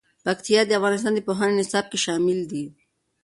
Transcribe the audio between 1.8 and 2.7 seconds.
کې شامل دي.